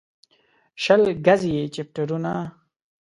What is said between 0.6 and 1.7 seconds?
شل ګزي يې